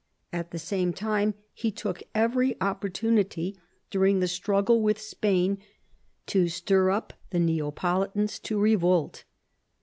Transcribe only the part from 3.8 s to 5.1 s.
during the struggle with